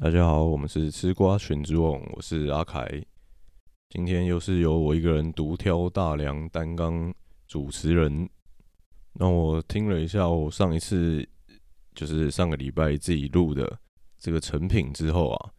[0.00, 3.04] 大家好，我们是吃瓜群之王，我是阿凯。
[3.90, 7.14] 今天又是由我一个人独挑大梁担纲
[7.46, 8.28] 主持人。
[9.12, 11.28] 那我听了一下我上一次
[11.94, 13.78] 就是上个礼拜自己录的
[14.18, 15.52] 这个成品之后啊，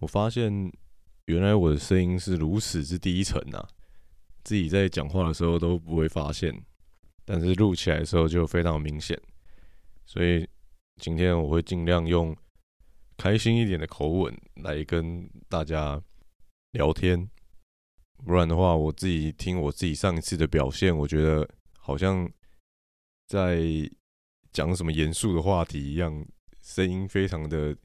[0.00, 0.52] 我发现
[1.26, 3.66] 原来我的声音是如此之低沉啊，
[4.42, 6.52] 自己在讲话的时候都不会发现，
[7.24, 9.18] 但是录起来的时候就非常明显。
[10.04, 10.46] 所以
[10.96, 12.36] 今天我会尽量用。
[13.20, 16.02] 开心一点的口吻来跟大家
[16.70, 17.28] 聊天，
[18.24, 21.46] 不然的话，我自己听我自己上一次的表现，我觉得
[21.78, 22.26] 好像
[23.26, 23.60] 在
[24.54, 26.26] 讲什么严肃的话题一样，
[26.62, 27.76] 声音非常的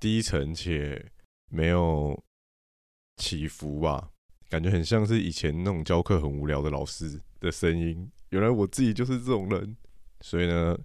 [0.00, 1.12] 低沉且
[1.48, 2.20] 没有
[3.18, 4.10] 起伏吧，
[4.48, 8.10] 感觉很像是以前那种教课很无聊的老师的声音。
[8.30, 9.76] 原来我自己就是这种人，
[10.22, 10.76] 所以呢，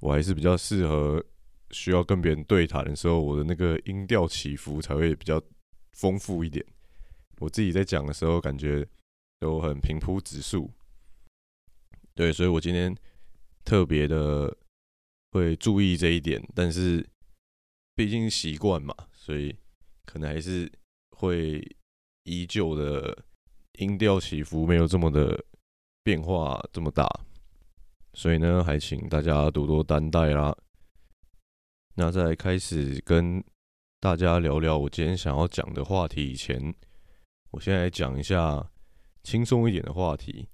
[0.00, 1.22] 我还是比较适合。
[1.70, 5.40] 需要跟别人对谈的时候，我的那个音调起伏才会比较
[5.92, 6.64] 丰富一点。
[7.40, 8.86] 我自己在讲的时候，感觉
[9.38, 10.70] 都很平铺直述。
[12.14, 12.94] 对，所以我今天
[13.64, 14.56] 特别的
[15.30, 16.42] 会注意这一点。
[16.54, 17.06] 但是
[17.94, 19.56] 毕竟习惯嘛，所以
[20.04, 20.70] 可能还是
[21.10, 21.62] 会
[22.24, 23.24] 依旧的
[23.74, 25.44] 音调起伏没有这么的
[26.02, 27.08] 变化这么大。
[28.14, 30.56] 所以呢，还请大家多多担待啦。
[32.00, 33.42] 那在开始跟
[33.98, 36.72] 大家聊聊我今天想要讲的话题以前，
[37.50, 38.64] 我先来讲一下
[39.24, 40.48] 轻松一点的话题。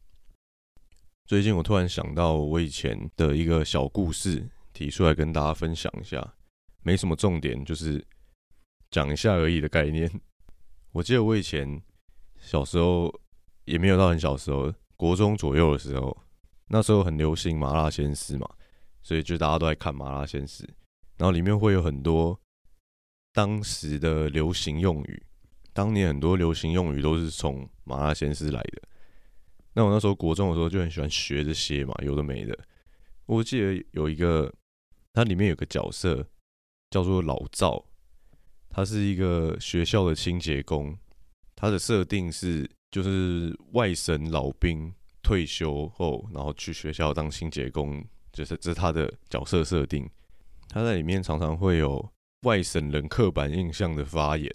[1.27, 6.35] 最近我突然想到我以前的一个小故事，提出来跟大家分享一下，
[6.83, 8.03] 没什么重点，就是
[8.91, 10.11] 讲一下而已的概念。
[10.93, 11.83] 我记得我以前
[12.39, 13.15] 小时候
[13.67, 16.17] 也没有到很小时候，国中左右的时候，
[16.69, 18.49] 那时候很流行麻辣鲜师嘛，
[19.03, 20.67] 所以就大家都在看麻辣鲜师。
[21.17, 22.39] 然后里面会有很多
[23.33, 25.23] 当时的流行用语，
[25.73, 28.83] 当年很多流行用语都是从麻辣鲜师来的。
[29.75, 32.57] 那我那时候国中的时候就很喜欢学这些嘛，有的没的。
[33.27, 34.53] 我记得有一个，
[35.13, 36.27] 它里面有个角色
[36.91, 37.85] 叫做老赵，
[38.69, 40.97] 他是一个学校的清洁工。
[41.57, 44.93] 他的设定是，就是外省老兵
[45.23, 50.09] 退休后，然后去学校当清洁工，就是这是他的角色设定。
[50.75, 52.05] 他在里面常常会有
[52.43, 54.53] 外省人刻板印象的发言，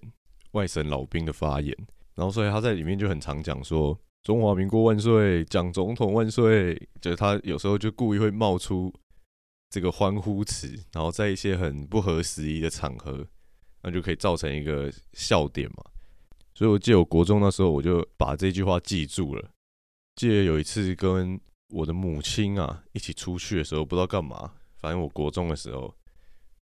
[0.50, 1.74] 外省老兵的发言，
[2.14, 8.92] 然后所以他在里面就很常讲说“中华民国万岁”、“蒋总统万岁”，就是他有时候就故意会冒出
[9.70, 13.26] 这个欢呼词，然后在一些很不合时宜的场合，
[13.82, 15.82] 那就可以造成一个笑点嘛。
[16.54, 19.48] 所以我记得我国中那时候，我就把这句话记住了。
[20.16, 25.94] 记得有一次跟我的母亲啊一起出去的时候，不知道干嘛，反正我国中的时候。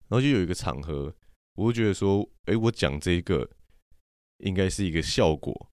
[0.08, 1.14] 然后就有一个场合，
[1.54, 3.48] 我会觉得说，哎，我讲这个
[4.38, 5.70] 应该是一个效果，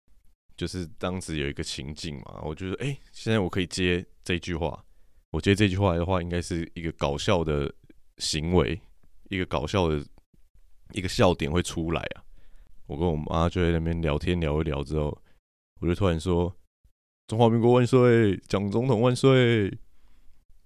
[0.57, 4.84] 就是当时有一个情境嘛，我觉得，哎，现在我可以接这句话，
[5.31, 7.73] 我接这句话的话，应该是一个搞笑的
[8.18, 8.78] 行为，
[9.29, 10.06] 一个搞笑的
[10.91, 12.23] 一个笑点会出来啊。
[12.88, 15.17] 我跟我妈就在那边聊天聊一聊之后，
[15.79, 16.53] 我就突然说
[17.28, 19.72] ：“中华民国万岁，蒋总统万岁。”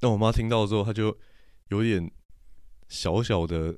[0.02, 1.16] 那我妈听到之后，她就
[1.68, 2.12] 有点。
[2.90, 3.78] 小小的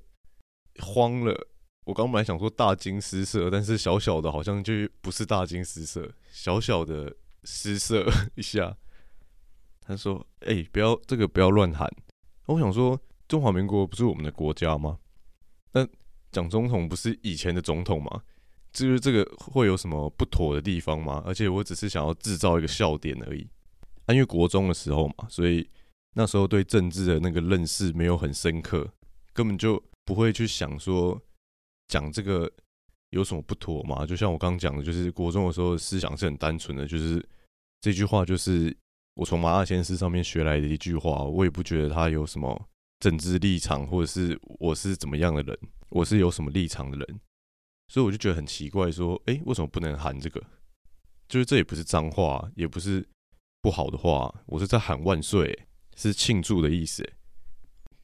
[0.79, 1.47] 慌了，
[1.83, 8.75] 我刚本来想说大惊失色，但是小小的好像就不是大惊失色，小小的失色一下。
[9.81, 11.91] 他说：“哎，不要这个不要乱喊。”
[12.47, 14.99] 我想说，中华民国不是我们的国家吗？
[15.73, 15.85] 那
[16.31, 18.23] 蒋总统不是以前的总统吗？
[18.71, 21.21] 至于这个会有什么不妥的地方吗？
[21.25, 23.45] 而且我只是想要制造一个笑点而已。
[24.07, 25.69] 因为国中的时候嘛，所以
[26.13, 28.93] 那时候对政治的那个认识没有很深刻。
[29.33, 31.19] 根本就不会去想说
[31.87, 32.51] 讲这个
[33.11, 34.05] 有什么不妥嘛？
[34.05, 37.25] 就像我刚刚讲的，就是国中的时候思想是很单纯的，就是
[37.81, 38.75] 这句话就是
[39.15, 45.57] 我从麻辣鲜师上面学来的一句话，我也不觉得他有什么政治立场，或者是我是怎么样的人，
[45.89, 47.19] 我是有什么立场的人，
[47.89, 50.41] 所以我就觉得很奇怪，说哎，为什么不能喊这个？
[51.27, 53.05] 就是这也不是脏话，也不是
[53.61, 57.09] 不好的话，我是在喊万岁，是庆祝的意思。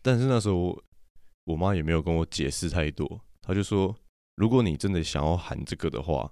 [0.01, 0.81] 但是那时候。
[1.47, 3.95] 我妈也没有跟我解释太多，她就说
[4.35, 6.29] ：“如果你真的想要喊这个的话，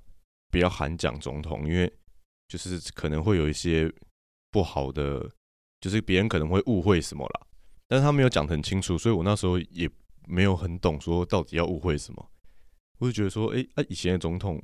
[0.51, 1.89] 不要喊蒋总统，因为
[2.49, 3.89] 就是可能会有一些
[4.51, 5.31] 不好的，
[5.79, 7.47] 就是别人可能会误会什么啦。
[7.87, 9.89] 但是他没有讲很清楚，所以我那时候也
[10.27, 12.29] 没有很懂，说到底要误会什么。
[12.97, 14.61] 我就觉得说，哎，啊，以前的总统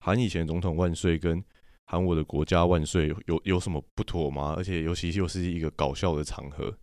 [0.00, 1.42] 喊以前的总统万岁，跟
[1.86, 4.52] 喊我的国家万岁，有有什么不妥吗？
[4.54, 6.76] 而且尤其又是一个搞笑的场合。”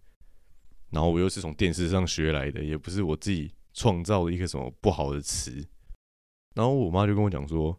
[0.91, 5.67] 然后我又是从电视上学来的，也不是我自己创造了一个什么不好的词。
[6.53, 7.77] 然后我妈就跟我讲说：“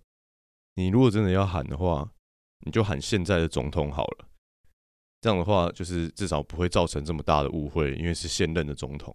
[0.76, 2.12] 你如果真的要喊的话，
[2.66, 4.28] 你就喊现在的总统好了。
[5.22, 9.14] 这样的话，就是至少不会造成这么大的误会，因为是现任的总统。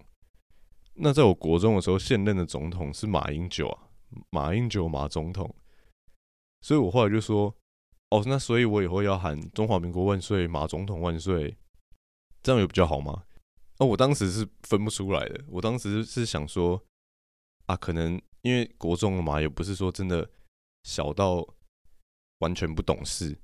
[0.95, 3.87] 那在我国中的时候，现任的总统是马英九啊，
[4.31, 5.55] 马英九马总统。
[6.61, 7.55] 所以我后来就说：
[8.09, 11.55] 哦，那所以我以后要喊中华民国万岁，马总统万岁，
[12.41, 13.23] 这样有比较好吗？
[13.81, 15.43] 哦，我当时是分不出来的。
[15.47, 16.81] 我当时是想说，
[17.65, 18.21] 啊，可能。
[18.43, 20.27] 因为国中了嘛，也不是说真的
[20.81, 21.47] 小到
[22.39, 23.37] 完全不懂事，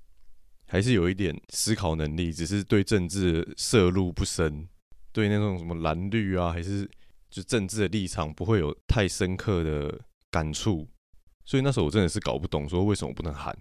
[0.66, 4.68] 还是有一点思考能力，只是对政治涉入不深，
[5.12, 6.90] 对那种什么蓝绿啊，还是
[7.30, 10.02] 就政治的立场不会有太深刻的
[10.32, 10.88] 感触，
[11.46, 13.56] 所以那时候我真的是搞不懂说为什么不能喊。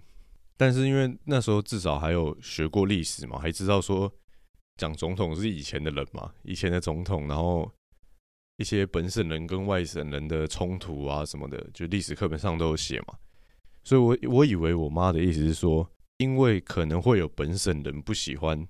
[0.57, 4.11] 但是因为那时候至少还有学过历史嘛，还知道说
[4.77, 7.71] 讲总统是以前的人嘛，以前的总统，然后。
[8.59, 13.13] 一些本省人跟外省人的冲突啊什么的，就历史课本上都有写嘛。
[13.83, 15.87] 所以，我我以为我妈的意思是说，
[16.17, 18.67] 因为可能会有本省人不喜欢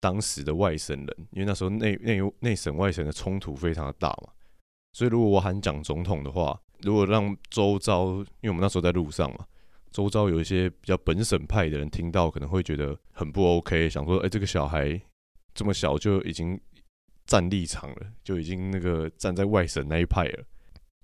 [0.00, 4.32] 当时的外省人，因为那时候内内内省外省的冲突非常的大嘛。
[4.94, 8.06] 所以，如果我喊讲总统的话，如果让周遭，
[8.40, 9.46] 因为我们那时候在路上嘛，
[9.90, 14.98] 周遭有一些比较本省派的人听到，可能会觉得很不 OK，想说，哎，这个小孩
[15.58, 16.56] 这么小就已经。
[17.30, 20.44] 站立场了，就已经那个站在外省那一派了，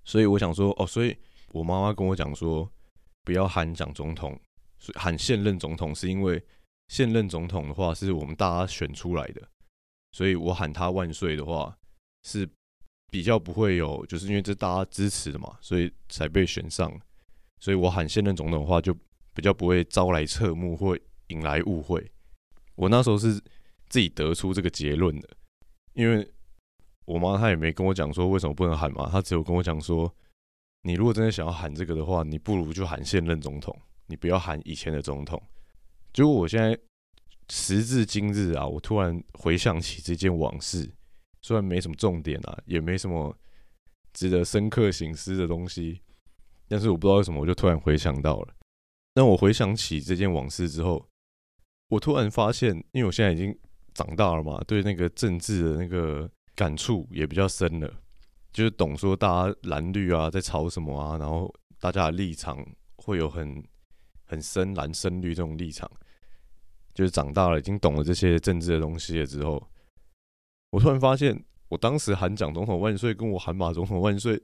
[0.04, 1.14] 所以我想说，哦，所以
[1.52, 2.66] 我妈妈跟我讲说，
[3.24, 4.40] 不要喊讲总统，
[4.94, 6.42] 喊现任总统，是因为
[6.88, 9.42] 现任总统的话是我们大家选出来的，
[10.12, 11.76] 所以我喊他万岁的话
[12.22, 12.48] 是
[13.10, 16.90] 比较不会有，就是因为这大家支持的嘛，所以才被选上，
[17.60, 18.94] 所以我喊现任总统的话就
[19.34, 22.10] 比较不会招来侧目或引来误会。
[22.76, 23.38] 我那时候是
[23.88, 25.28] 自己得出这个结论的。
[25.92, 26.28] 因为
[27.04, 30.12] 我妈她也没跟我讲说为什么不能喊嘛，她只有跟我讲说，
[30.82, 35.40] 你如果真的想要喊这个的话，你不如就喊现任总统，你不要喊以前的总统。
[36.12, 36.76] 结果我现在
[37.48, 40.90] 时至今日啊，我突然回想起这件往事，
[41.42, 43.37] 虽然没什么重点啊，也没什么
[44.12, 46.00] 值得深刻醒思的东西，
[46.66, 48.54] 但是我不知道为什么我就突然回想到了。
[49.12, 51.06] 当我回想起这件往事之后，
[51.90, 53.56] 我突然发现，因为我现在已经。
[53.94, 57.91] 长大了嘛，对那个政治的那个感触也比较深了，
[58.52, 62.64] 就是懂说大家蓝绿啊在吵什么啊，然后大家的立场
[62.96, 63.62] 会有很
[64.25, 65.91] 很深蓝深绿这种立场，
[66.93, 69.64] 就是长大了已经懂了这些政治的东西了之后，
[70.70, 74.43] 我突然发现，我当时喊蒋总统万岁，跟我喊马总统万岁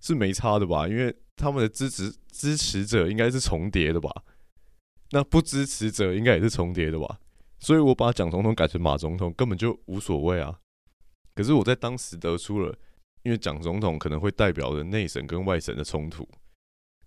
[0.00, 0.88] 是没差的吧？
[0.88, 4.10] 因为他们的支持支持者应该是重叠的吧？
[5.10, 7.20] 那不支持者应该也是重叠的吧？
[7.66, 10.56] 所以我把蒋总统改成马总统根本就无所谓啊。
[11.34, 12.72] 可是我在当时得出了，
[13.24, 16.28] 因为蒋总统可能会代表着内省跟外省的冲突，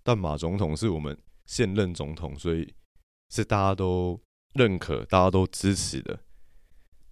[0.02, 2.74] 但马总统是我们现任总统，所以
[3.30, 4.20] 是大家都
[4.52, 6.20] 认可、大家都支持的。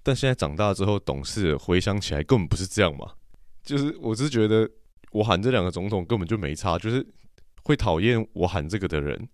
[0.03, 3.15] 但现在长大之后懂事，回想起来根本不是这样嘛。
[3.62, 4.71] 就是我是觉得
[5.12, 7.06] 我喊这两个总统根本就没差，就是
[7.65, 9.27] 会讨厌我喊这个的人，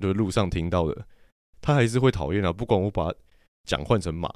[0.00, 1.06] 就是路上听到的，
[1.60, 2.50] 他还是会讨厌啊。
[2.50, 3.12] 不管我把
[3.68, 4.28] 讲换成马，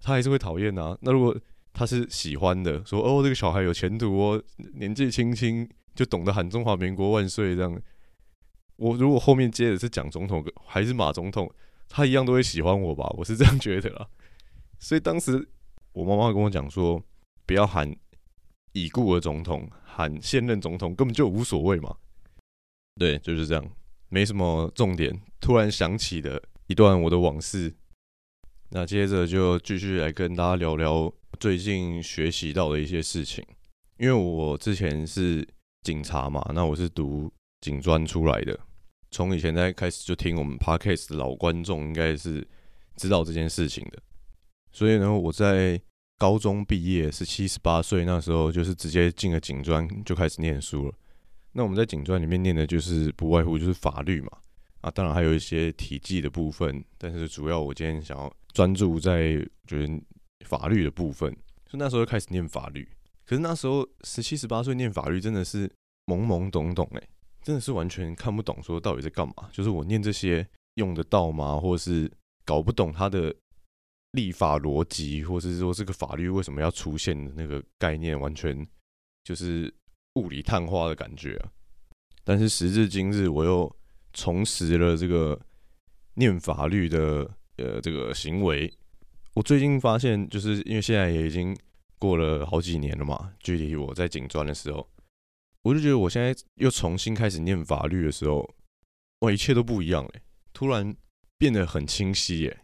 [0.00, 0.96] 他还是会讨厌啊。
[1.02, 1.38] 那如果
[1.74, 4.42] 他是喜欢的，说哦这个小孩有前途哦，
[4.76, 7.82] 年纪轻轻就懂得喊中华民国万岁这样。
[8.76, 11.52] 我如果后面接的是蒋总统还是马总统，
[11.90, 13.06] 他一样都会喜欢我吧？
[13.18, 14.08] 我是这样觉得啦。
[14.78, 15.46] 所以当时
[15.92, 17.02] 我妈妈跟我讲说，
[17.44, 17.94] 不要喊
[18.72, 21.94] 已故的总统，喊现任总统根本就无所谓嘛。
[22.96, 23.70] 对，就是这样，
[24.08, 25.20] 没什么重点。
[25.38, 27.74] 突然想起的一段我的往事。
[28.76, 33.44] 那接着就继续来跟大家聊聊最近学习到的一些事情。
[33.98, 35.46] 因为我之前是
[35.82, 38.58] 警察嘛，那我是读警专出来的。
[39.12, 42.44] 从以前在开始就听我们 podcast 的老观众应该是
[42.96, 44.02] 知道这件事情的。
[44.72, 45.80] 所以呢，我在
[46.18, 50.94] 高中毕业是七十八岁那时候，就是直接进了警专就开始念书了。
[51.52, 54.30] 那我们在警专里面念的就是不外乎就是法律嘛，
[54.80, 58.36] 啊，当然还有一些体技的部分，但是主要我今天想要。
[58.54, 59.34] 专注在
[59.66, 60.02] 就是
[60.46, 61.30] 法律的部分，
[61.66, 62.88] 所以那时候就开始念法律。
[63.26, 65.68] 可是那时候十七十八岁念法律真的是
[66.06, 67.02] 懵懵懂懂哎，
[67.42, 69.48] 真的是完全看不懂说到底在干嘛。
[69.50, 71.58] 就是我念这些用得到吗？
[71.58, 72.08] 或是
[72.44, 73.34] 搞不懂它的
[74.12, 78.64] 立法逻辑，或是说这个法律为什么要出现的那个概念，完全
[79.24, 79.74] 就是
[80.14, 81.36] 雾里探花的感觉。
[82.22, 83.76] 但是时至今日，我又
[84.12, 85.40] 重拾了这个
[86.14, 87.28] 念法律的。
[87.56, 88.72] 呃，这个行为，
[89.34, 91.56] 我最近发现，就是因为现在也已经
[91.98, 94.88] 过了好几年了嘛，距离我在警专的时候，
[95.62, 98.48] 我就觉得我现在又重新开始念法律的时候，
[99.20, 100.94] 哇，一切都不一样嘞，突然
[101.38, 102.60] 变得很清晰耶，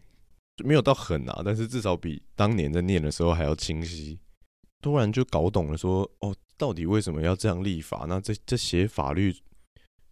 [0.65, 4.19] 没有到很啊，但是至少比当年在念的时候还要清晰。
[4.83, 8.07] 突然就搞懂了，说哦，到底为什么要这样立法？
[8.09, 9.31] 那这这写法律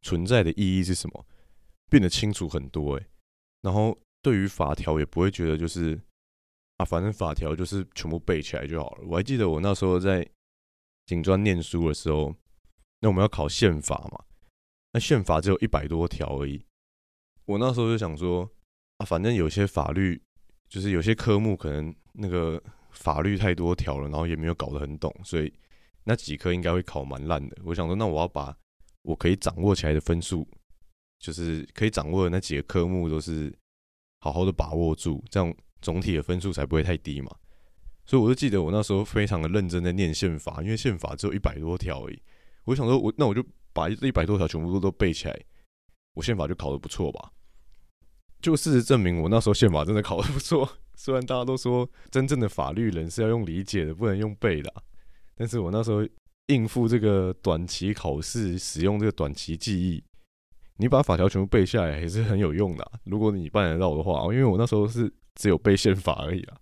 [0.02, 1.26] 存在的意义是什么？
[1.88, 3.06] 变得清楚很多诶。
[3.62, 5.98] 然后对于法条也不会觉得就是
[6.76, 9.04] 啊，反正法条就是全部背起来就好了。
[9.06, 10.28] 我还记得我那时候在
[11.06, 12.34] 警专念书的时候，
[13.00, 14.24] 那我们要考宪法嘛，
[14.92, 16.62] 那宪法只有一百多条而已。
[17.46, 18.50] 我那时候就想说
[18.98, 20.20] 啊，反正有些法律
[20.68, 22.62] 就是有些科目可能那个。
[22.90, 25.52] 法律太多条了，然后也没有搞得很懂，所以
[26.04, 27.56] 那几科应该会考蛮烂的。
[27.62, 28.56] 我想说，那我要把
[29.02, 30.48] 我可以掌握起来的分数，
[31.20, 33.56] 就是可以掌握的那几个科目，都是
[34.20, 37.30] 好好的把握住，这样总体的分数才不会太低嘛。
[38.06, 42.22] 所以我就记得我那时候非常的认真在念宪法，因为宪法只有一百多条而已。
[42.64, 45.38] 我想说，我那我就把这一百多条全部都都背起来，
[46.14, 47.30] 我宪法就考得不错吧。
[48.40, 50.68] 就事实证明，我那时候宪法真的考得不错。
[50.96, 54.72] 虽然大家都说真正的法律人是要用理解的，不能用背的，
[55.36, 56.06] 但是我那时候
[56.46, 60.02] 应付这个短期考试，使用这个短期记忆，
[60.78, 62.92] 你把法条全部背下来也是很有用的。
[63.04, 66.56] 如果你办得到的话，因为我那时候是只有背宪法而已啊，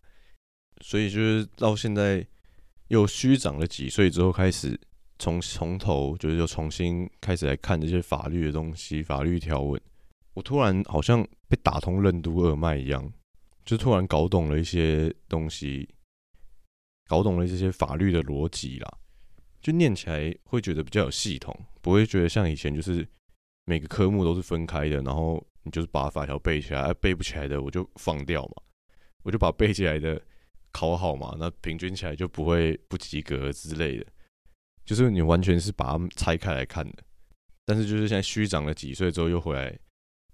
[0.80, 2.26] 所以就是到现在
[2.88, 4.78] 又虚长了几岁之后，开始
[5.18, 9.80] 从从头就是又重新开始来看这些法律的东西、法律条文，
[10.34, 13.12] 我突然好像被打通任督二脉一样。
[13.64, 15.88] 就突然搞懂了一些东西，
[17.08, 18.98] 搞懂了这些法律的逻辑啦，
[19.60, 23.04] 就念起来会觉得比较有系统，不会觉得像以前就是
[23.66, 28.62] 每个科目都是分开的，然后你就是把法条背起来，背不起来的我就放掉嘛，
[29.22, 30.20] 我就把背起来的
[30.72, 34.06] 考好嘛，那平均起来就不会不及格之类的，
[34.84, 37.02] 就是你完全是把它拆开来看的，
[37.66, 39.78] 但是就是现在虚长了几岁之后又回来，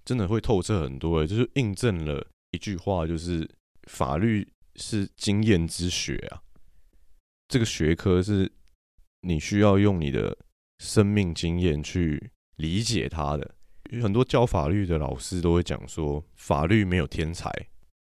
[0.05, 2.25] 真的会透彻很多，就是印证了。
[2.51, 3.49] 一句话就是，
[3.89, 4.47] 法律
[4.77, 6.43] 是经验之学啊。
[7.49, 8.53] 这个学科是
[9.23, 10.37] 你需要用你的
[10.81, 13.55] 生命经验去理解它的。
[14.01, 17.51] 很多教法律的老师都会讲说，法律没有天才，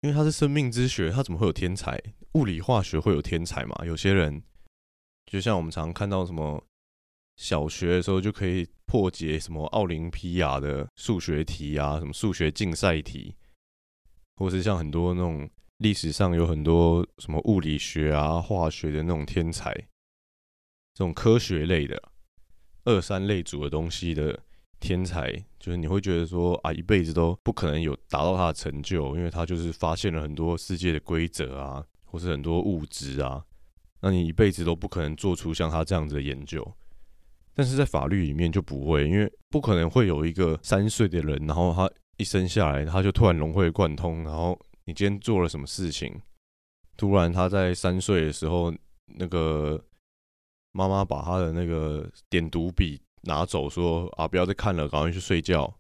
[0.01, 1.99] 因为它是生命之学，它怎么会有天才？
[2.33, 3.87] 物理化学会有天才嘛？
[3.87, 4.43] 有些人
[5.27, 6.63] 就像我们常看到什么，
[7.37, 13.35] 小学的时候就可以破解什么奥林匹亚的数学题啊，什么数学竞赛题。
[14.37, 15.49] 或是像很多那种
[15.79, 19.73] 历史上有很多什么物理学啊、化学的那种天才，
[20.95, 22.03] 这种科学类的
[22.85, 24.39] 二三类组的东西的
[24.81, 33.45] 天才，就是你会觉得说啊，一辈子都不可能有达到他的成就，因为他就是发现了很多世界的规则啊，或是很多物质啊，
[34.01, 36.67] 那你一辈子都不可能做出像他这样子的研究。
[37.55, 41.91] 但是在法律里面就不会，因为不可能会有一个三岁的人，然后他。
[42.19, 44.23] 一生下来，他就突然融会贯通。
[44.23, 46.15] 然后你今天做了什么事情？
[46.97, 48.73] 突然他在三岁的时候，
[49.07, 49.83] 那个
[50.73, 55.73] 妈妈把他的那个点读笔拿走，说：“啊，不要再看了，赶快去睡觉。”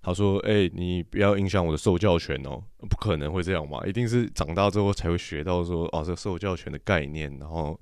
[0.00, 3.86] 他说：“哎，你不要影响我的受教权哦。”不可能会这样嘛？
[3.86, 7.78] 一定是长大之后才会学到说：“哦，这受教权的概念，然后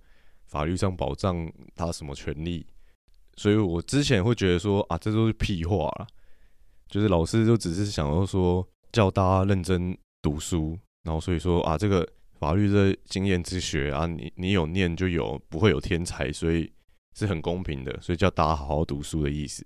[0.47, 2.67] 法律上保障他什么权利。”
[3.37, 6.07] 所以我之前会觉得说：“啊，这都是屁话了。”
[6.89, 12.07] 就是老师就只是想要说叫大家认真读书，然后所以说啊，这个
[12.41, 16.73] 法律的经验之学啊，你你有念就有，不会有天才，所以
[17.15, 19.63] 是很公平的，所以叫大家好好读书的意思。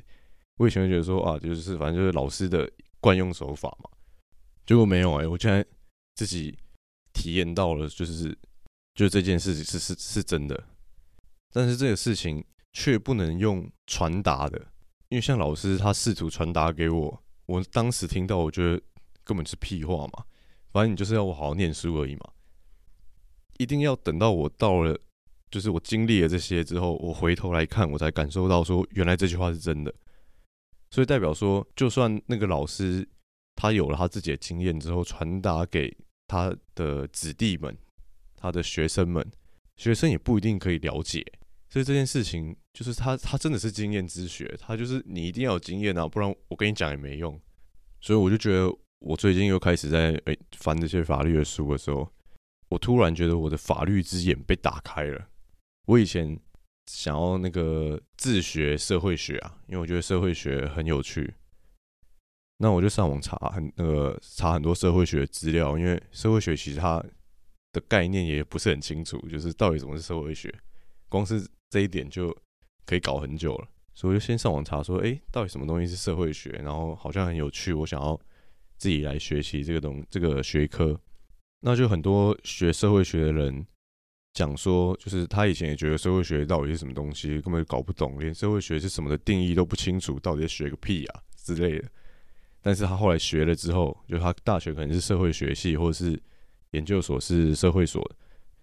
[0.56, 3.88] 我以前觉得说啊，就是反正就是老师的惯用手法嘛，
[4.66, 5.64] 结果没有哎，我现在
[6.16, 6.58] 自己
[7.12, 8.36] 体验到了，就是
[8.96, 10.64] 就这件事情是是是真的，
[11.52, 14.58] 但是这个事情却不能用传达的。
[15.10, 18.82] 因为像老师他试图传达给我，我当时听到，我觉得
[19.22, 20.24] 根本是屁话嘛。
[20.72, 22.30] 反正你就是要我好好念书而已嘛。
[23.58, 24.98] 一定要等到我到了，
[25.50, 29.94] 就是我经历了这些之后，我回头来看，我才感受到说，原来这句话是真的。
[30.90, 33.08] 所以代表说，就算那个老师
[33.56, 35.96] 他有了他自己的经验之后，传达给
[36.26, 37.76] 他的子弟们、
[38.36, 39.26] 他的学生们，
[39.76, 41.24] 学生也不一定可以了解。
[41.68, 47.40] 所以这件事情就是他，他真的是经验之学，他就是你一定要有经验啊，不然我跟你讲也没用。
[48.00, 52.08] 所以我就觉得，我最近又开始在诶翻这些法律的书的时候，
[52.74, 55.28] 我突然觉得我的法律之眼被打开了。
[55.86, 56.38] 我以前
[56.86, 61.34] 想要那个自学社会学啊，因为我觉得社会学很有趣，
[62.58, 67.02] 那我就上网查很那个查很多社会学资料，因为社会学其实它
[67.72, 70.54] 的概念也不是很清楚，就是到底什么是社会学，
[71.08, 71.46] 光是。
[71.70, 72.32] 这一点就
[72.86, 76.50] 可以搞很久了，所以我就先上网查说，诶，到底什么东西是社会学？
[76.62, 78.16] 然后好像很有趣，我想要
[78.78, 80.96] 自己来学习这个东这个学科。
[81.66, 83.66] 那就很多学社会学的人
[84.34, 91.88] 讲说，就是他以前也觉得社会学到底是什么东西，根本搞不懂，连社会学是什么的定义都不清楚，到底在学个屁啊之类的。
[92.60, 96.22] 但是他后来学了之后，就他大学可能是社会学系，或者是
[96.72, 98.06] 研究所是社会所。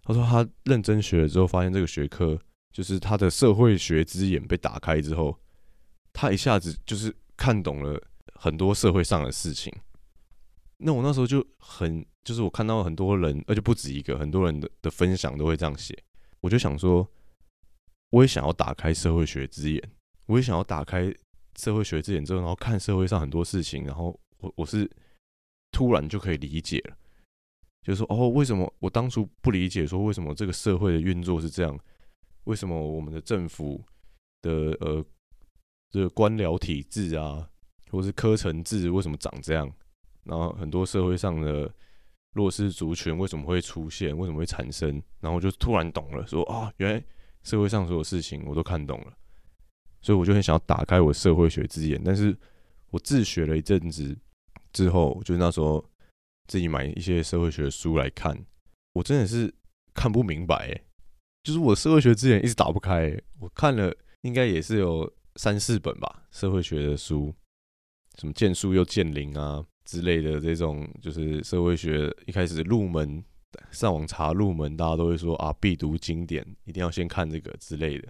[0.03, 2.39] 他说他认真学了之后，发现这个学科
[2.71, 5.35] 就是他的社会学之眼被打开之后，
[6.13, 7.99] 他一下子就是看懂了
[8.35, 9.73] 很多社会上的事情。
[10.77, 15.97] 那我那时候就很，就是我看到很多人，而且不止一个，很多人的的分享都会这样写，
[16.39, 17.07] 我就想说，
[18.11, 19.91] 我也想要打开社会学之眼，
[20.27, 21.13] 我也想要打开
[21.57, 24.89] 社会学之眼之后，然后看社会上很多事情，然后我我是
[25.71, 26.97] 突然就可以理解了，
[27.81, 31.79] 就是说，哦，为什么我当初不理解，说为什么这个社会的运作是这样，
[32.43, 33.83] 为什么我们的政府
[34.41, 35.03] 的呃
[35.89, 37.49] 这个官僚体制啊，
[37.89, 39.71] 或是科层制为什么长这样？
[40.23, 41.73] 然后很多社会上的
[42.33, 44.17] 弱势族群为什么会出现？
[44.17, 45.01] 为什么会产生？
[45.19, 47.03] 然后就突然懂了，说啊，原来
[47.43, 49.13] 社会上所有事情我都看懂了。
[50.01, 52.35] 所以我就很想要打开我社会学之眼，但是
[52.89, 54.17] 我自学了一阵子
[54.73, 55.83] 之后，就那时候
[56.47, 58.37] 自己买一些社会学的书来看，
[58.93, 59.53] 我真的是
[59.93, 60.81] 看不明白，
[61.43, 63.15] 就是我社会学之眼一直打不开。
[63.39, 67.33] 我看了应该也是有三四本吧，社会学的书，
[68.17, 69.63] 什么剑术又剑灵啊。
[69.85, 73.23] 之类的这种就是社会学一开始入门，
[73.71, 78.07] 上网查入门，大家都会说啊必读经典，一定要先看这个之类的，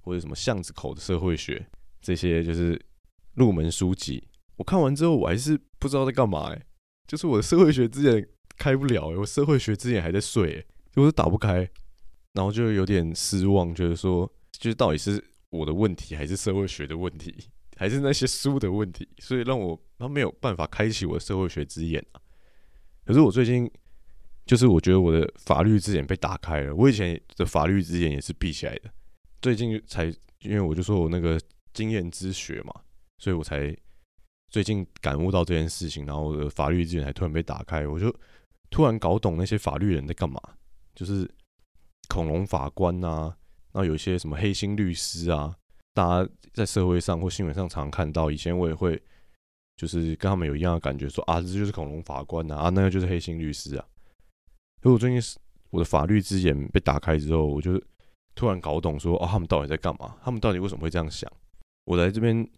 [0.00, 1.66] 或者什么巷子口的社会学，
[2.00, 2.80] 这些就是
[3.34, 4.28] 入门书籍。
[4.56, 6.66] 我看完之后，我还是不知道在干嘛哎，
[7.06, 11.68] 就是我的社会学之前开不了，我社会学之前还在睡，就是打不开，
[12.32, 17.32] 然后就有点失望，觉得说，就是到底是我的问题还是社会学的问题？
[17.78, 22.20] 还是那些书的问题，所以让我他没有办法开启我的社会学之眼啊。
[23.06, 23.70] 可是我最近
[24.44, 28.90] 就是我觉得我的法律之眼被打开了，我以前的法律之眼也是闭起来的。
[29.40, 30.06] 最近才
[30.40, 31.40] 因为我就说我那个
[31.72, 32.74] 经验之学嘛，
[33.18, 33.72] 所以我才
[34.50, 38.12] 最近感悟到这件事情，然后我的法律之眼才突然被打开，我就
[38.70, 40.40] 突然搞懂那些法律人在干嘛，
[40.96, 41.30] 就是
[42.08, 43.36] 恐龙法官啊，
[43.70, 45.54] 然后有一些什么黑心律师啊。
[45.98, 49.02] 大家在社会上或新闻上常看到，以前我也会
[49.76, 53.84] 就是跟他们有一样的感觉，说啊，这就是恐龙法官呐，啊，那个就是黑心律师啊。
[54.80, 55.36] 所以我最近是
[55.70, 57.82] 我的法律之眼被打开之后，我就
[58.36, 60.16] 突然搞懂说，哦，他们到底在干嘛？
[60.22, 61.28] 他们到底为什么会这样想？
[61.84, 62.48] 我来这边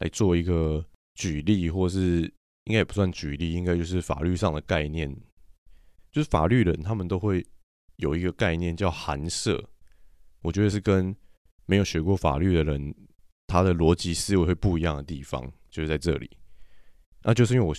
[0.00, 0.84] 来做一个
[1.14, 2.30] 举例，或是
[2.64, 5.10] 应该也不算举例，应该就是法律上的概念，
[6.12, 7.42] 就是法律人他们都会
[7.96, 9.64] 有一个概念叫函涉，
[10.42, 11.16] 我觉得是跟。
[11.70, 12.92] 没有学过法律的人，
[13.46, 16.28] 他的逻辑思维会不一样的地方就是在这里。
[17.22, 17.72] 那就是因为我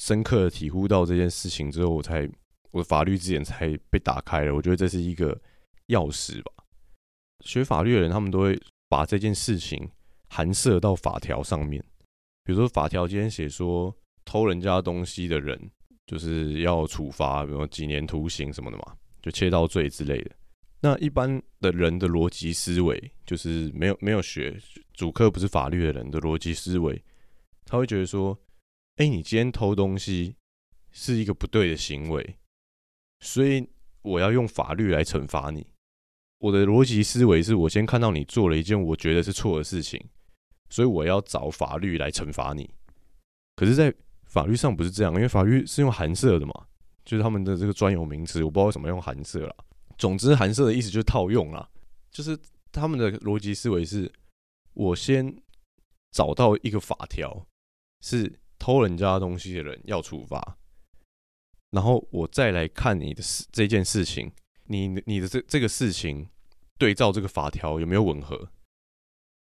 [0.00, 2.28] 深刻的体悟到这件事情之后，我才
[2.72, 4.52] 我的法律之眼才被打开了。
[4.52, 5.40] 我觉得这是一个
[5.86, 6.50] 钥匙吧。
[7.44, 9.88] 学法律的人，他们都会把这件事情
[10.28, 11.80] 含涉到法条上面。
[12.42, 15.70] 比如说，法条今天写说偷人家东西的人
[16.06, 20.30] 就是要处罚，比如几年徒刑什么的嘛，就切刀罪之类的。
[20.80, 24.56] 那一般的人的逻辑思维，就是没有没有学
[24.94, 27.02] 主科不是法律的人的逻辑思维，
[27.64, 28.38] 他会觉得说
[28.96, 30.36] ：“哎，你今天偷东西
[30.92, 32.36] 是一个不对的行为，
[33.20, 33.68] 所以
[34.02, 35.66] 我要用法律来惩罚你。”
[36.38, 40.00] 我的逻辑思维是我先看到你做了一件我觉得是错的事情，
[40.70, 42.70] 所以我要找法律来惩罚你。
[43.56, 43.92] 可是，在
[44.26, 46.52] 法律上不是这样，因为法律是用含色的嘛，
[47.04, 49.56] 就是他们的这个专有名词，我不知道为什么用含色了。
[49.98, 51.68] 总之，含色的意思就是套用啦，
[52.10, 52.38] 就是
[52.72, 54.10] 他们的逻辑思维是：
[54.72, 55.36] 我先
[56.12, 57.46] 找到一个法条，
[58.00, 60.56] 是偷人家东西的人要处罚，
[61.70, 64.30] 然后我再来看你的事这件事情，
[64.66, 66.28] 你你的这这个事情
[66.78, 68.50] 对照这个法条有没有吻合？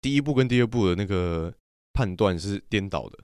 [0.03, 1.55] 第一步跟第二步的那个
[1.95, 3.19] 判断是颠倒的。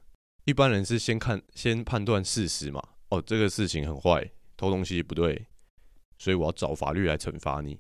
[0.45, 5.47] 一般人是先看先判断事实嘛，哦，这个事情很坏，偷东西不对。
[6.19, 7.79] 所以我要找法律来惩罚你，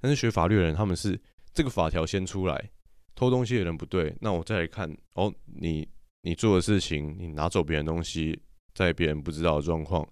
[0.00, 1.20] 但是学法律的人他们是
[1.52, 2.70] 这个法条先出来，
[3.14, 5.86] 偷东西的人不对，那我再来看哦，你
[6.22, 8.40] 你做的事情，你拿走别人东西，
[8.72, 10.08] 在别人不知道的状况，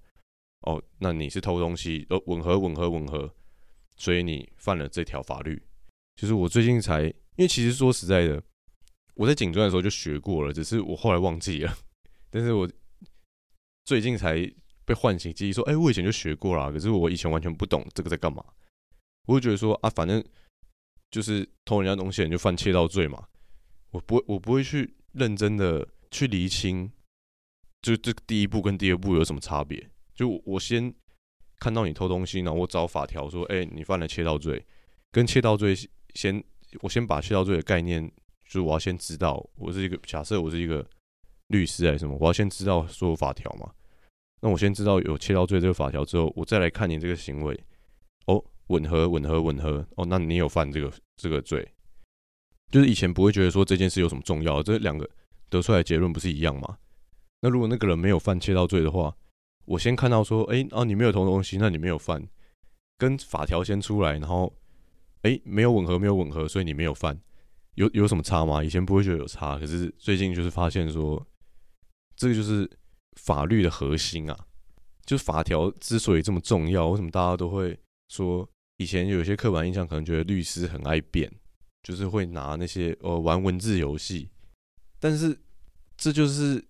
[0.63, 3.33] 哦，那你是偷东西，哦，吻合吻合吻合，
[3.97, 5.63] 所以你犯了这条法律。
[6.17, 8.43] 就是我最近才，因为其实说实在的，
[9.15, 11.79] 我在警专的时候就学过了，只是我后来忘记了，
[12.31, 12.69] 但是我
[13.85, 14.53] 最近才。
[14.89, 18.43] 被唤醒记忆，说：“哎，我以前就学过了，可是我以前完全不懂这个在干嘛。”
[19.29, 20.25] 我就觉得说：“啊，反正
[21.11, 23.23] 就是偷人家东西你就犯窃盗罪嘛。
[23.91, 26.91] 我不会，我不会去认真的去厘清，
[27.83, 29.91] 就这第一步跟第二步有什么差别。
[30.15, 30.95] 就我先
[31.59, 34.65] 看到你偷东西，然后我找法条说，哎，你犯了窃盗罪，
[35.13, 35.77] 跟窃盗罪
[36.15, 36.43] 先，
[36.81, 38.11] 我先把窃盗罪的概念，
[38.47, 40.89] 就是我要先知道，我是一个假设我是一个
[41.49, 43.75] 律师还是什么，我要先知道所有法条嘛。
[44.41, 47.59] 那我先知道有窃盗罪这个法条之后，我再来看你这个行为，
[48.27, 51.67] 哦，吻合，吻合，吻合，哦，那你有犯这个这个罪。
[52.71, 55.09] 就是以前不会觉得说这件事有什么重要，这两个
[55.49, 56.79] 得出来结论不是一样吗？
[57.41, 59.17] 那如果那个人没有犯窃盗罪的话，
[59.65, 62.29] 我先看到说，哎，哦，你没有偷东西，那你没有犯，
[62.99, 64.55] 跟法条先出来，然后，
[65.23, 67.19] 哎，没有吻合，没有吻合，所以你没有犯，
[67.75, 68.63] 有有什么差吗？
[68.63, 71.27] 以前不会觉得有差，可是最近就是发现说，
[72.17, 72.69] 这个就是
[73.19, 74.47] 法律的核心啊，
[75.05, 77.79] 就法条之所以这么重要，为什么大家都会
[78.09, 81.31] 说，以前有些刻板印象可能觉得律师很爱辩。
[81.81, 84.29] 就是会拿那些呃玩文字游戏，
[84.99, 85.39] 但是
[85.97, 86.63] 这就是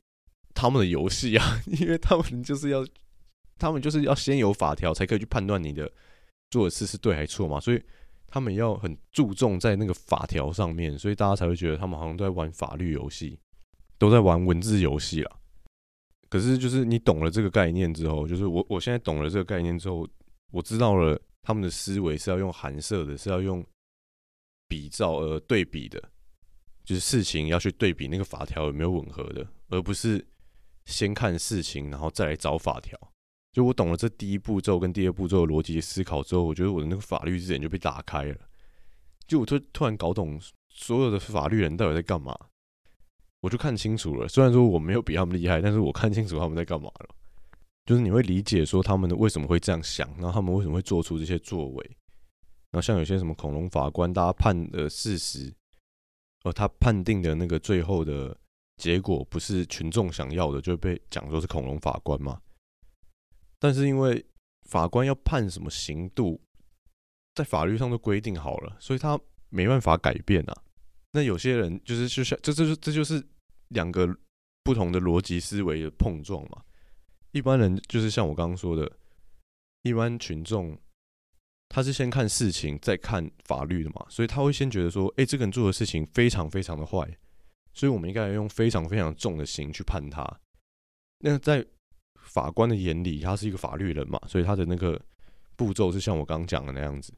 [0.55, 2.87] 他们的游戏啊， 因为他们就是要，
[3.59, 5.91] 他们就是要先有法条才可以去判断你的
[6.51, 7.83] 做的事是对还错嘛，所以
[8.29, 13.41] 他们要很注重在那个法条上面，所以大家才会觉得他们好像都在玩法律游戏，
[13.97, 15.37] 都在玩文字游戏啦。
[16.29, 20.09] 可是就是你懂了这个概念之后，就是我我现在懂了这个概念之后，
[20.53, 23.64] 我知道了他们的思维是要用含舍的，是要用。
[24.71, 25.99] 比照而对比的，
[26.85, 30.23] 就是事情要去对比那个法条有没有吻合的，而不是
[30.85, 32.95] 先看事情然后再来找法条。
[33.51, 38.37] 就我懂了这第一步骤跟第二步骤的逻辑思考之后，我觉得我的那个法律之眼就被打开了。
[39.27, 40.38] 就我突突然搞懂
[40.69, 42.38] 所有的法律人到底在干嘛，
[43.40, 44.27] 我就看清楚了。
[44.29, 47.14] 虽然说我没有比他们厉害，但是我看清楚他们在干嘛了。
[47.87, 51.96] 就是你会理解说他们为什么会这样想，然后他们为什么会做出这些作为。
[52.70, 55.51] 然后像有些什么恐龙法官，大家判的事实，
[56.44, 58.37] 呃，他判定的那个最后的
[58.77, 62.38] 结果不是群众想要的，就被讲说是恐龙法官嘛。
[63.59, 64.22] 但是因为
[64.68, 66.38] 法官要判什么刑度，
[67.35, 70.62] 在法律上都规定好了，所以他没办法改变啊。
[71.12, 73.25] 那有些人就是就像这这就这就是
[73.68, 74.09] 两个
[74.62, 76.62] 不同的逻辑思维的碰撞嘛。
[77.33, 78.90] 一般人就是像我刚刚说的，
[79.83, 80.79] 一般群众。
[81.71, 87.07] 他是先看事情，再看法律的嘛，所以他会先觉得说，哎，这个人做的事情非常非常的坏，
[87.75, 90.27] 所以我们应该用非常非常重的刑去判他。
[91.18, 91.62] 那在
[92.23, 94.99] 法官的眼里，他是一个法律人嘛，所以他的那个
[95.57, 97.12] 步骤是像我刚刚讲的那样子，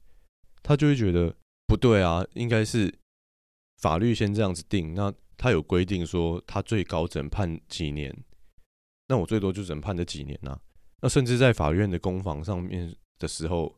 [0.64, 1.33] 他就会觉得
[1.68, 2.92] 不对啊，应该是
[3.81, 4.95] 法律先这样子定。
[4.95, 8.14] 那他有规定说，他最高只能判几年，
[9.09, 10.59] 那我最多就只能判这几年呐。
[11.03, 13.75] 那甚至在法院的攻防上面的时候。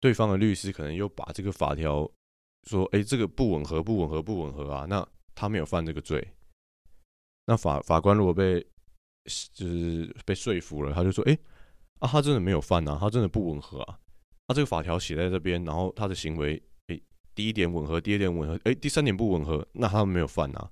[0.00, 2.06] 对方的律师可能又把这个法条
[2.68, 6.22] 说：“哎，这个不吻合，不吻合，不吻合啊！”那他没有犯这个罪。
[7.46, 8.60] 那法法官如果被
[9.54, 11.38] 就是被说服了，他就说：“哎，
[12.00, 13.98] 啊，他真的没有犯啊，他真的不吻合啊！
[14.44, 16.62] 啊，这个法条写在这边，然后他的行为，
[17.34, 20.70] 第一点吻合，第二点吻合，哎，第三点不吻合，那他们没有犯啊。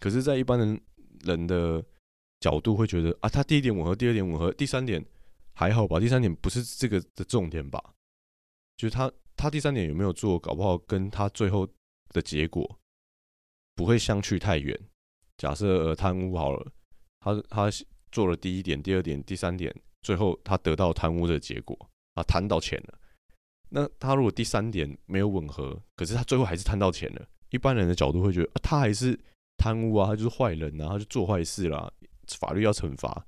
[0.00, 0.80] 可是，在一般人
[1.24, 1.84] 人的
[2.40, 5.04] 角度会觉得啊，他第一点吻合，第二点吻合，第三点
[5.54, 5.98] 还好吧？
[6.00, 7.82] 第三点不是这个的重点吧？”
[8.78, 11.68] 就是他，他第三点有没有做，搞不好跟他最后
[12.10, 12.78] 的结果
[13.74, 14.78] 不会相去太远。
[15.36, 16.72] 假设贪污好了，
[17.20, 17.68] 他他
[18.10, 21.76] 做了第一点、第二点、第三点，最后他得到贪污的结果，
[22.14, 22.97] 啊，贪到钱了。
[23.70, 29.18] 那他如果第三点没有吻合，可是他最后还是贪到钱了，一般人的角度会觉得，他还是
[29.56, 31.90] 贪污啊，他就是坏人啊，他就做坏事啦，
[32.38, 33.26] 法律要惩罚，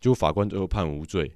[0.00, 1.30] 结果法官最后判无罪。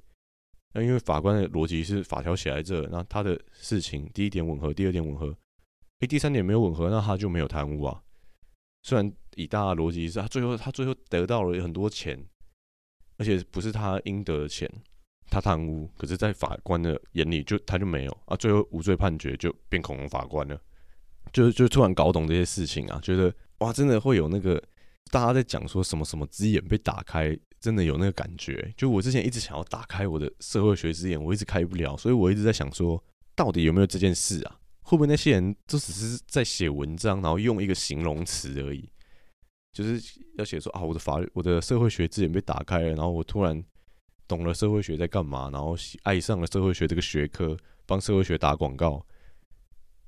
[0.72, 5.34] 那因为法官的逻辑是法条写在这，那他的事情第一点吻合，第二点吻合，
[6.00, 8.02] 诶，第三点没有吻合，那他就没有贪污啊。
[8.82, 12.22] 虽然以大的逻辑是他最后他最后得到了很多钱，
[13.16, 14.70] 而且不是他应得的钱，
[15.30, 20.60] 他贪污，可是，在法官的眼里就他就没有啊，最后无罪判决就变恐龙法官了，
[21.32, 24.62] 就就突然搞懂这些事情啊，觉得哇，真的会有那个
[25.10, 27.38] 大家在讲说什么什么之眼被打开。
[27.58, 33.02] 真的有那个感觉，就我之前一直想要打开我的社会学之眼，我一直开不了，所以我一直在想说，
[33.34, 34.60] 到底有没有这件事啊？
[34.82, 38.88] 会不会那些人都只是在写文章，然后用一个形容词而已，
[39.72, 40.00] 就是
[40.36, 43.60] 要写说啊，我的法律，我的社会学之眼被打开了，然后我突然
[44.28, 49.04] 懂了社会学在干嘛，然后爱上了社会学这个学科，帮社会学打广告。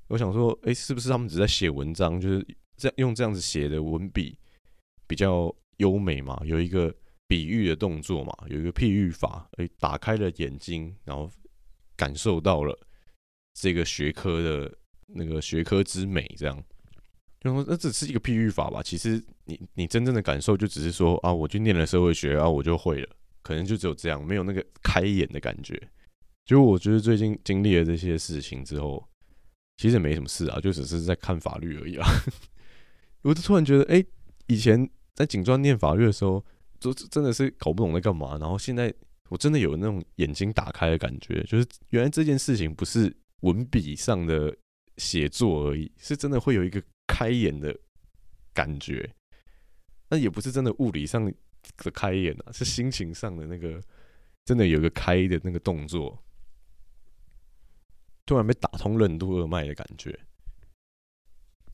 [0.07, 4.37] 我想说，哎，是不是他们只在写文章，就是这样用这样子写的文笔
[5.07, 6.39] 比较优美嘛？
[6.45, 6.93] 有一个。
[7.29, 11.29] 比喻的动作嘛，有一个譬喻法，诶，打开了眼睛，然后
[11.95, 12.75] 感受到了
[13.53, 16.63] 这个学科的那个学科之美这样。
[17.39, 23.15] 就说那只是一个譬喻法吧，其实你你真正的感受就只是说啊，我去念了社会学啊，我就会了，
[23.49, 25.75] 可能就只有这样，没有那个开眼的感觉。
[26.45, 29.03] 就我觉得最近经历了这些事情之后，
[29.77, 32.07] 其实没什么事啊，就只是在看法律而已啊。
[33.23, 34.05] 我就突然觉得，哎，
[34.45, 36.45] 以前在警专念法律的时候，
[36.79, 38.93] 就真的是搞不懂在干嘛，然后现在
[39.29, 44.55] 我真的有那种眼睛打开的感觉，就是原来这件事情不是文笔上的
[44.97, 46.79] 写作而已，是真的会有一个。
[47.11, 47.75] 开眼的
[48.53, 49.15] 感觉，
[50.11, 51.33] 那也不是真的物理上
[51.77, 53.81] 的开眼啊，是心情上的那个，
[54.45, 56.21] 真的有个开的那个动作，
[58.25, 60.17] 突然被打通任督二脉的感觉。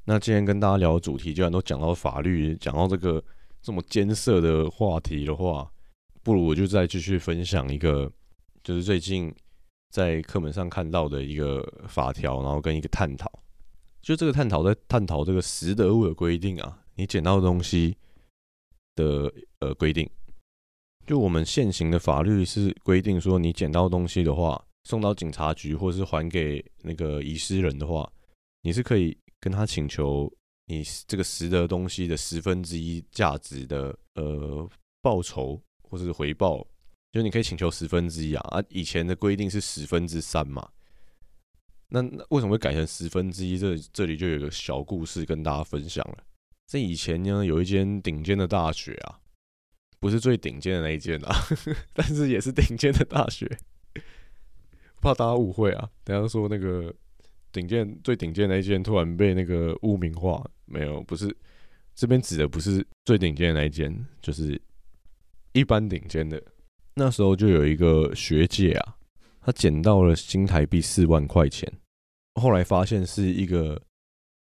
[0.05, 3.23] 那今天跟大家聊的主题，既然都讲到法律，讲到这个
[3.61, 5.71] 这么艰涩的话题的话，
[6.21, 8.11] 不如我就再继续分享一个，
[8.63, 9.33] 就是最近
[9.89, 13.31] 在课本上看到的一个法条，然后跟一个探讨。
[14.01, 17.97] 就这个探讨在探讨这个拾得物的规定啊，你捡到的东西
[18.95, 20.09] 的呃规定，
[21.05, 28.11] 就我们现行的法律是规定说，你捡到东西的话，送到警察局或是还给那个遗失人的话，
[28.61, 30.31] 你是可以跟他请求
[30.65, 34.67] 你这个拾得东西的十分之一价值的呃
[35.01, 36.65] 报酬或是回报，
[37.11, 40.67] 就你可以请求十分之一啊，啊以前的规定是十分之三嘛。
[41.87, 43.59] 那为什么会改成十分之一？
[43.59, 46.17] 这这里就有个小故事跟大家分享了。
[46.67, 49.19] 这以前呢，有一间顶尖的大学啊，
[49.99, 51.35] 不是最顶尖的那一间啊，
[51.93, 53.49] 但是也是顶尖的大学。
[55.01, 56.93] 怕大家误会啊，等下说那个
[57.51, 61.35] 顶尖最顶尖的那一间突然被那个污名化，没有，不是
[61.93, 64.59] 这边指的不是最顶尖的那一间，就是
[65.53, 66.41] 一般顶尖的。
[66.95, 68.95] 那时候就有一个学姐啊。
[69.41, 71.71] 他捡到了新台币四万块钱，
[72.41, 73.79] 后来发现是一个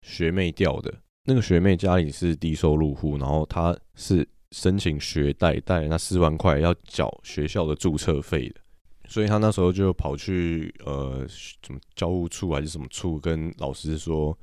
[0.03, 0.95] 学妹掉的。
[1.25, 8.61] 那个学妹家里是低收入户，然后她是申请学贷，贷那四万块要缴学校的注册费的，
[9.09, 14.37] 所以她那时候就跑去呃什么教务处还是什么处跟老师说：“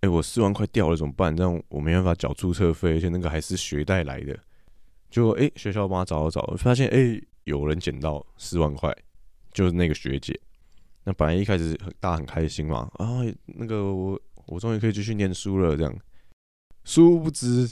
[0.00, 1.34] 哎，我四万块掉了怎么办？
[1.36, 4.38] 这样我没办法缴注册费，而且那个还是学贷来的。”
[5.10, 8.94] 就哎学校帮他找找找，发现哎有人捡到四万块。
[9.52, 10.40] 就是那个学姐，
[11.02, 14.16] 那本来一开始大家很开心嘛，啊，那个我
[14.50, 15.96] 我终于可以继续念书了，这样，
[16.82, 17.70] 殊不知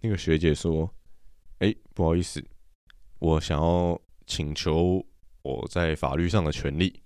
[0.00, 0.94] 那个学姐说，
[1.58, 2.42] 哎，不好意思，
[3.18, 5.04] 我想要请求
[5.42, 7.02] 我在法律上的权利，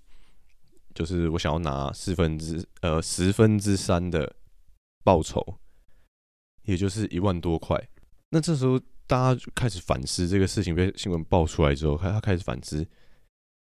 [0.95, 4.37] 就是我想要拿四分之呃十分之三的
[5.03, 5.59] 报酬，
[6.65, 7.89] 也就是一万多块。
[8.29, 12.87] 那这时候大家就开始反思这个事情被新闻爆出来之后，开他开始反思。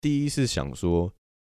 [0.01, 1.13] 第一是想说，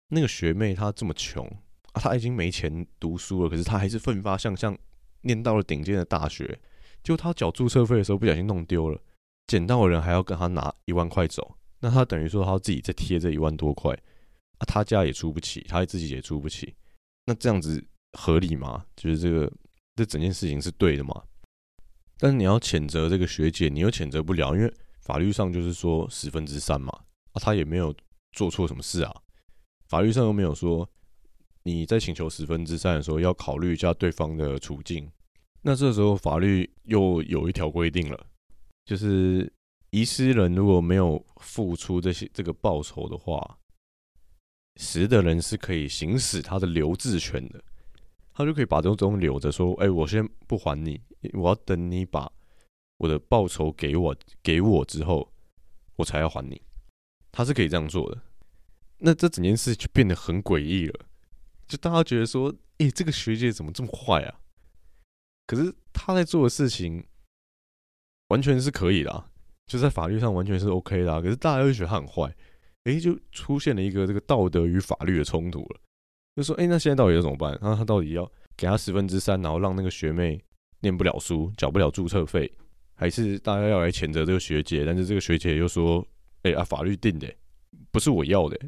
[0.08, 1.50] 那个学妹她这么穷
[1.92, 4.76] 啊，他已经没钱读书了，可是他还是奋发向上，
[5.22, 6.58] 念到了顶尖的大学。
[7.02, 9.00] 就他缴注册费的时候不小心弄丢了，
[9.46, 13.92] 捡到的人还要跟他拿一万块走，那他等于说他自己再贴这一万多块
[14.58, 16.74] 啊，她家也出不起，他自己也出不起，
[17.26, 18.84] 那这样子合理吗？
[18.96, 19.50] 就是这个
[19.96, 21.22] 这整件事情是对的吗？
[22.18, 26.92] 但是你要谴责这个学姐，你又谴责不了，因为法律上就是说十分之三嘛，
[27.32, 27.94] 啊，他也没有。
[28.32, 29.12] 做错什么事啊？
[29.88, 30.88] 法律上又没有说
[31.62, 35.10] 你在请求十分之三的时候要考虑一下对方的处境。
[35.62, 38.26] 那这时候法律又有一条规定了，
[38.84, 39.52] 就是
[39.90, 43.58] 遗失人如果没有付出这些这个报酬的话，
[44.76, 47.62] 拾的人是可以行使他的留置权的，
[48.32, 50.98] 他就可以把这种留着，说：“哎，我先不还你，
[51.34, 52.32] 我要等你把
[52.96, 55.30] 我的报酬给我给我之后，
[55.96, 56.62] 我才要还你。”
[57.30, 58.22] 他是可以这样做的，
[58.96, 61.00] 那这整件事就变得很诡异了。
[61.70, 64.40] 就大家觉得说，诶，这个学姐怎么这么坏啊？
[65.46, 67.06] 可是她在做的事情
[68.26, 69.30] 完全是可以的，
[69.68, 71.22] 就在法律上完全是 OK 的。
[71.22, 72.34] 可是大家又觉得她很坏，
[72.84, 75.80] 诶，就出现了一个这个道德与法律的冲突了。
[76.34, 77.56] 就说，诶，那现在到底要怎么办？
[77.62, 80.42] 那他到底要给他十分之三，然后让那个学妹
[80.80, 82.52] 念不了书，缴不了注册费，
[82.94, 84.84] 还是大家要来谴责这个学姐？
[84.84, 86.04] 但是这个学姐又说。
[86.44, 87.30] 诶啊，法律定的，
[87.90, 88.58] 不是我要的，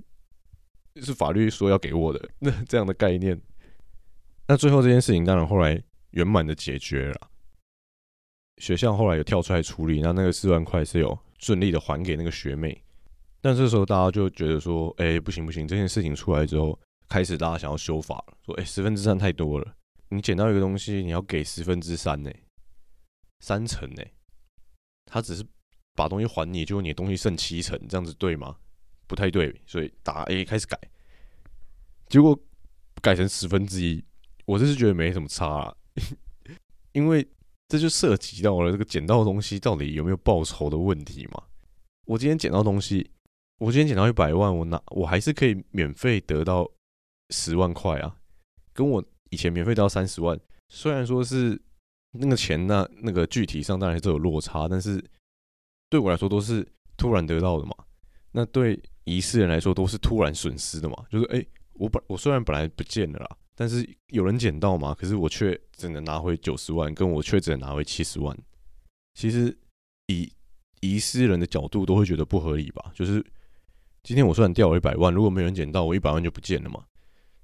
[1.01, 2.29] 是法律说要给我的。
[2.39, 3.41] 那这样的概念，
[4.47, 7.31] 那最后这件事情当然后来圆满的解决了。
[8.59, 12.83] 学校后来有跳出来处理，那那个四万块是有顺利的还给那个学妹。
[13.41, 16.79] 但这时候大家就觉得说，哎，不行不行，这件事情出来之后，
[17.09, 19.75] 开始大家想要修法了，说，哎，十分之三太多了，
[20.11, 22.31] 你捡到一个东西，你要给十分之三呢，
[23.41, 24.03] 三成呢，
[25.07, 25.45] 他只是。
[25.95, 28.57] 把东西还你，结果你的东西剩七成，这样子对吗？
[29.13, 30.81] 不太对，所以打 A 开始改，
[32.09, 32.35] 结果
[33.03, 34.03] 改成十分之一，
[34.47, 35.77] 我就是觉得没什么差啊，
[36.93, 37.29] 因为
[37.69, 41.43] 这就涉及到了这个捡到的东西到底有没有报酬的问题嘛。
[42.07, 43.11] 我今天捡到东西，
[43.59, 46.67] 我今天捡到一百万，我拿我还是可以免费得到
[47.29, 48.17] 十万块啊，
[48.73, 51.61] 跟我以前免费得到三十万，虽然说是
[52.13, 55.05] 那个钱那那个具体上当然是有落差，但是
[55.91, 57.75] 对我来说都是突然得到的嘛。
[58.35, 68.37] 那对遗失人来说都是突然损失的嘛，就是哎，我本我虽然本来不见了啦，但是有人捡到嘛，可是我却只能拿回九十万，跟我却只能拿回七十万。
[69.15, 69.57] 其实
[70.07, 70.33] 以
[70.81, 72.93] 遗失人的角度都会觉得不合理吧？
[72.95, 73.25] 就是
[74.03, 76.85] 今天我虽然掉了一百万，如果没人捡到，我一百万就不见了嘛。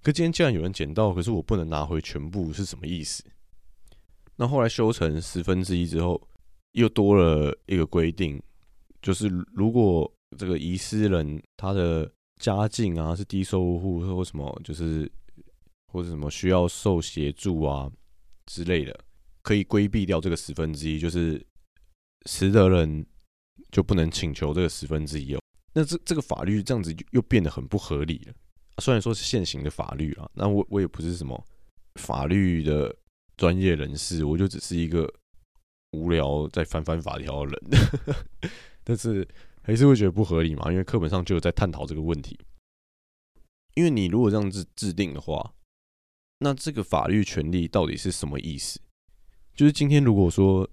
[0.03, 3.25] 可今天既然有人捡到，可是我不能拿回全部，是什么意思？
[4.37, 6.21] 那后来修成十分之一之后，
[6.73, 8.41] 又多了一个规定，
[9.03, 15.11] 就是如果这个遗失人他的家境啊是低收入户或什么，就是
[15.87, 17.91] 或者什么需要受协助啊
[18.47, 19.01] 之类的，
[19.43, 21.45] 可以规避掉这个十分之一，就是
[22.27, 23.05] 拾得人
[23.73, 25.41] 就不能请求这个十分之一哦。
[25.73, 28.35] 那这这个法律这样子又变得很不合理了。
[28.83, 31.43] 虽然说是现行的法律啊，那我我也不是什么
[31.97, 32.95] 法律的
[33.37, 35.13] 专业人士，我就只是一个
[35.93, 38.51] 无聊在翻翻法条的人，
[38.85, 39.27] 但是。
[39.69, 40.73] 还是会觉得不合理嘛？
[40.73, 42.39] 因为课本上就有在探讨这个问题。
[43.75, 45.53] 因为你如果这样子制定的话，
[46.39, 48.81] 那这个法律权利到底是什么意思？
[49.55, 50.67] 就是今天如果说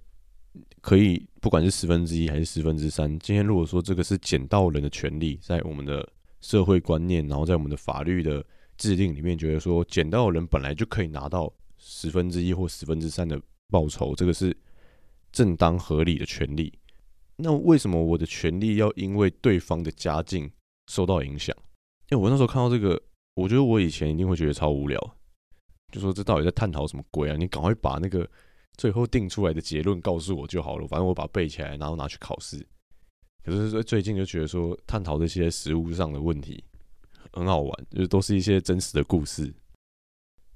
[0.80, 8.42] 可以，不管是十分之一还是十分之三，今天如果说这个是捡到人的权利，在我们的社会观念，然后在我们的法律的
[8.78, 14.56] 制定里面，觉得说捡到人本来就可以拿到十分之一或十分之三的报酬，这个是
[15.34, 16.72] 正当合理的权利。
[17.38, 20.50] 那为什么我的权利要因为对方的家境
[20.88, 21.56] 受到影响？
[22.10, 23.02] 因为我那时候看到这个，
[23.34, 24.98] 我觉得我以前一定会觉得超无聊，
[25.92, 27.36] 就说这到底在探讨什么鬼啊？
[27.36, 28.26] 你赶快把那个
[28.78, 32.66] 最后定出来的结论告诉我就好了，反正我把它背起来，然后拿去考试。
[33.44, 36.64] 可是说最近就觉得说探讨这些实物上的问题
[37.34, 39.54] 很好玩，就是都是一些真实的故事。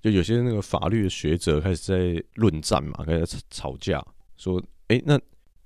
[0.02, 4.02] 就有些那个法律的学者开始在论战嘛，开始吵架，
[4.38, 5.20] 说：哎，那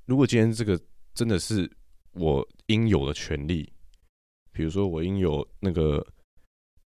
[0.06, 0.80] 如果今天这个。
[1.13, 1.69] 真的是
[2.13, 3.71] 我应有的权利，
[4.52, 6.06] 比如说我应有那个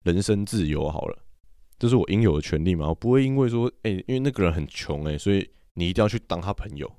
[0.03, 1.25] 人身自由，好了，
[1.77, 2.87] 这是我应有的权利嘛？
[2.87, 6.89] 我不会因为说，哎，因为那个人很穷，哎，所以你一定要去当他朋友，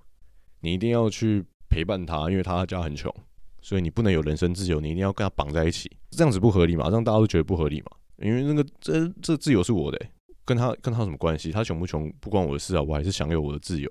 [0.61, 3.15] 你一定要去陪伴他，因为他家很穷，
[3.61, 6.89] 所以你不能有人身自由，你一定要跟他绑在一起，这样子不合理嘛？
[6.89, 7.87] 让大家都觉得不合理嘛？
[8.19, 9.99] 因为那个这这自由是我的，
[10.45, 11.51] 跟他跟他什么关系？
[11.51, 13.91] 他穷不穷不关我的事啊，我还是享有我的自由。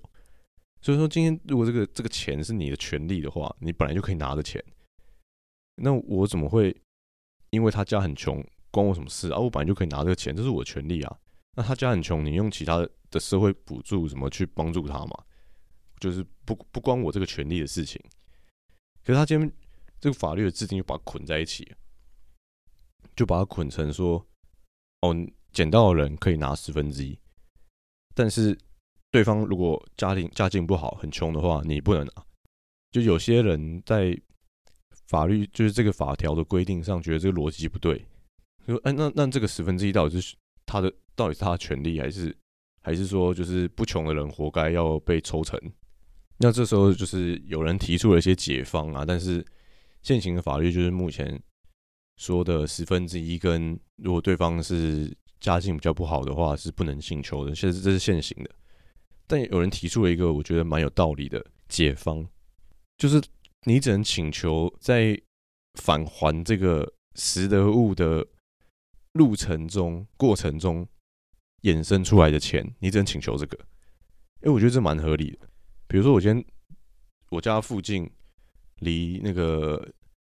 [0.81, 4.63] 所以说，今天如果这个这个钱是你的权利的话，你本来就可以拿的钱，
[5.75, 6.73] 那我怎么会
[7.49, 9.37] 因为他家很穷，关我什么事啊？
[9.37, 11.19] 我本来就可以拿这个钱，这是我的权利啊。
[11.57, 12.77] 那他家很穷，你用其他
[13.11, 15.25] 的社会补助什么去帮助他嘛？
[15.99, 18.01] 就是不不关我这个权利的事情。
[19.03, 19.51] 可是他今天
[19.99, 21.69] 这个法律的制定就把它捆在一起，
[23.17, 24.25] 就把它捆成说，
[25.01, 25.13] 哦，
[25.51, 27.19] 捡到的人可以拿十分之一，
[28.15, 28.57] 但是。
[29.11, 32.11] 对方如果家庭家境不好，很穷的话，你不能拿。
[32.91, 34.19] 就有些人在
[35.07, 38.05] 法律就是这个法条的规定上，觉得这个逻辑不对。
[38.67, 42.35] 说，哎，那那这个十分之一到底是他的，到底是他的权利，还是
[42.81, 45.59] 还是说，就是不穷的人活该要被抽成？
[46.37, 49.43] 那这时候就是有人提出了一些解方啊，但是
[50.03, 51.41] 现行的法律就是目前
[52.17, 57.55] 说的十分之一，跟如果对方是家境比较不好的话，是不能请求的。
[57.55, 58.49] 现在这是现行的。
[59.29, 62.27] 但有人提出了一个我觉得蛮有道理的解方，
[62.97, 63.21] 就是
[63.65, 65.21] 你只能请求在
[65.75, 68.25] 返还这个拾得物的
[69.13, 70.87] 路程中、过程中
[71.61, 73.59] 衍生出来的钱，你只能请求这个。
[74.41, 75.47] 哎，我觉得这蛮合理的。
[75.87, 76.43] 比如说，我今天
[77.29, 78.09] 我家附近
[78.79, 79.87] 离那个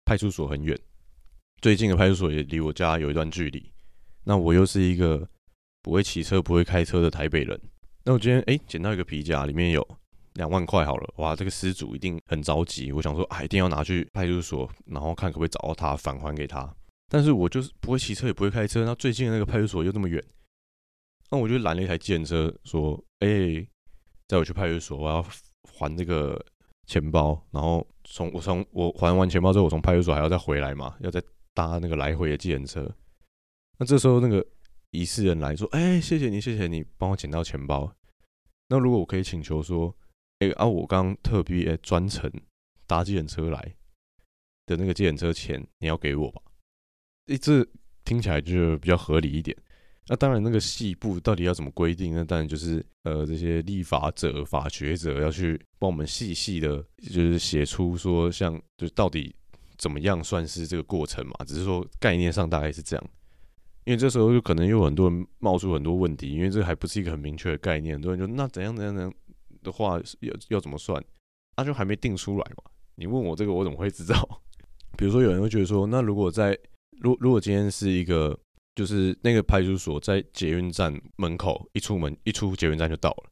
[0.05, 0.77] 派出所很远，
[1.63, 3.71] 最近的派出所也离我家有一段距离。
[4.25, 5.29] 那我又是一个
[5.81, 7.61] 不会骑车、不会开车的台北人。
[8.11, 9.87] 那我今天哎捡到一个皮夹，里面有
[10.33, 12.91] 两万块，好了，哇，这个失主一定很着急。
[12.91, 16.69] 我想说啊，一定要拿去派出所，然后看可不可以找到他，返还给他。
[17.09, 18.85] 但是我就是不会骑车，也不会开车。
[18.85, 20.21] 那最近的那个派出所又这么远，
[21.31, 23.65] 那我就拦了一台计程车，说，哎，
[24.27, 25.25] 载我去派出所，我要
[25.63, 26.45] 还这个
[26.89, 27.41] 钱包。
[27.53, 31.23] 然后从我从我还完钱包之后，我从派出所还要再回来嘛，要再
[31.55, 32.93] 搭那个来回的计程车。
[33.79, 34.45] 那这时候那个
[34.91, 37.89] 疑似人来说，哎，谢谢你，谢谢你帮我捡到钱包。
[38.71, 39.95] 那如果我可以请求说，
[40.39, 42.31] 哎啊，我刚特别专程
[42.87, 43.75] 搭计程车来
[44.65, 46.41] 的那个计程车钱，你要给我吧？
[47.27, 47.67] 哎，这
[48.05, 49.57] 听起来就比较合理一点。
[50.07, 52.15] 那当然，那个细部到底要怎么规定？
[52.15, 56.81] 那当然就是呃，这些立法者、法学者要去帮我们细细的，
[57.13, 59.35] 就是写出说，像就到底
[59.79, 61.35] 怎么样算是这个过程嘛？
[61.45, 63.11] 只是说概念上大概是这样。
[63.91, 67.97] 因为这时候就可能有很多人冒出很多问题，因为这还不是一个很明确的概念。
[67.97, 69.13] 很多人就那怎样怎样怎
[69.65, 71.05] 的话要要怎么算？
[71.57, 72.63] 那就还没定出来嘛。
[72.95, 74.43] 你问我这个，我怎么会知道？
[74.97, 76.57] 比如说有人会觉得说，那如果在
[77.01, 78.39] 如如果今天是一个。
[78.77, 83.25] 就是那个派出所，在捷运站门口一出门一出捷运站就到了。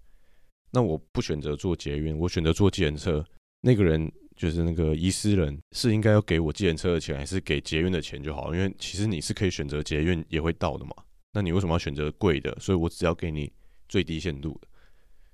[0.73, 3.25] 那我不选择坐捷运，我选择坐计程车。
[3.63, 8.55] 那个人就是那个遗失人，是应该要给我计程车的钱，还是给捷运的钱就好？
[8.55, 10.93] 因为其实你是可以选择捷运也会到的嘛。
[11.35, 12.57] 那你为什么要选择贵的？
[12.59, 13.53] 所以我只要给你
[13.89, 14.69] 最低限度的。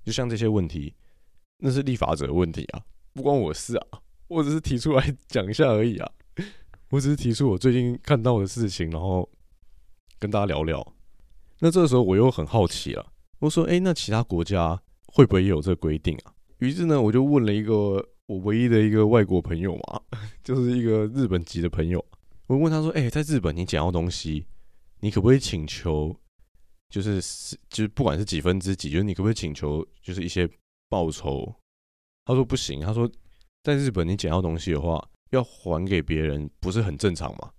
[0.05, 0.95] 就像这些问题，
[1.59, 2.83] 那是立法者的问题啊，
[3.13, 3.87] 不关我事啊。
[4.27, 6.11] 我只是提出来 讲一下而已啊。
[6.89, 9.31] 我只是提出我最近看到的事情，然后。
[10.17, 10.95] 跟大家聊聊，
[11.59, 20.01] 那这个时候我又很好奇了，我说：“哎，那其他国家会不会也有这个规定啊？”于是呢，我就问了一个我唯一的一个外国朋友嘛，
[20.43, 22.05] 就是一个日本籍的朋友，
[22.47, 24.47] 我问他说：“哎，在日本你捡到东西，
[25.01, 26.15] 你可不可以请求，
[26.89, 30.49] 就是是就是不管是几分之几，就是你可不可以请求就是一些
[30.89, 31.55] 报酬？”
[32.27, 33.11] 他说：“不行。”他说
[33.63, 37.53] ：“在日本你捡到东西的话，要还给别人，不是很正常吗？”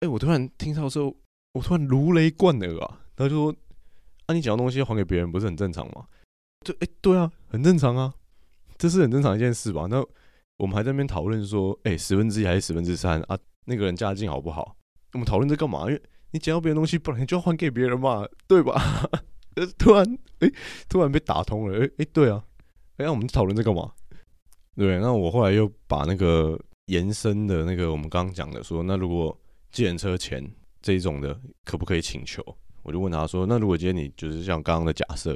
[0.00, 1.16] 哎，我突然听到之后。
[1.54, 3.00] 我突然如雷贯耳啊！
[3.14, 3.54] 他就说
[4.26, 6.04] ：“啊，你捡到东西还给别人，不是很正常吗？”
[6.66, 8.12] 就哎，对啊，很正常啊，
[8.84, 9.86] 这是很正常一件事吧？
[9.88, 10.04] 那
[10.58, 13.38] 我们还在那边讨论说：“哎，十分之一还是十分之三啊？
[13.64, 14.76] 那个人家境好不好？”
[15.14, 15.86] 我们讨论这干嘛？
[15.86, 19.08] 因为你捡到别人东西，不然你就要还给别人嘛，对吧？
[19.78, 20.52] 突然哎，
[20.86, 22.44] 突然被打通了，哎哎，对啊，
[22.98, 23.90] 哎，我们讨论这干嘛？
[24.76, 29.34] 对，那我后来又把那个延伸的那个我们刚刚讲的说，那如果
[29.72, 30.46] 借人车钱。
[30.82, 32.44] 这一种的可不可以请求？
[32.82, 35.34] 我就问他说：“那如果今天你就是像刚刚的假设，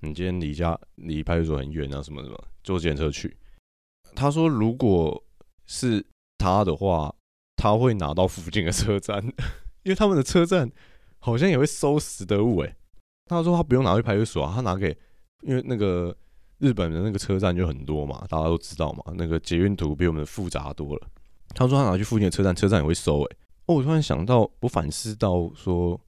[0.00, 3.36] 你今天离家离派出所很远啊，什么什么，坐检测去？”
[4.14, 5.24] 他说：“如果
[5.66, 6.04] 是
[6.38, 7.14] 他的话，
[7.56, 9.22] 他会拿到附近的车站，
[9.84, 10.70] 因为他们的车站
[11.18, 12.76] 好像也会收拾得物。”诶，
[13.26, 14.96] 他说他不用拿去派出所啊，他拿给，
[15.42, 16.16] 因为那个
[16.58, 21.06] 日本的那个车站就很多嘛，大家都知道嘛，那个捷运图比我们的复杂多了。
[21.54, 23.22] 他说他拿去附近的车站，车站也会收。
[23.22, 23.36] 诶。
[23.66, 26.00] 哦，我突然想到，我反思到说，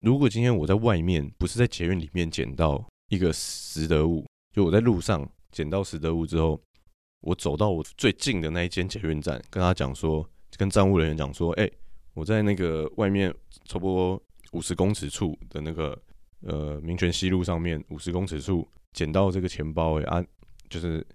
[0.00, 6.60] 如果今天我在外面，不是在捷运里面捡到一个拾得物，就我在路上捡到拾得物之后，
[7.20, 10.28] 我走到我最近的那一间捷运站，跟他讲说，
[10.58, 11.70] 跟站务人员讲说，哎，
[12.12, 13.32] 我在那个外面
[13.64, 15.96] 差不多五十公尺处的那个
[16.42, 20.24] 呃民权西路上面五十公尺处捡到这个钱包，哎啊，
[20.68, 21.06] 就是